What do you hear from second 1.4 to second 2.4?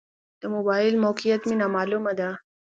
مې نا معلومه ده.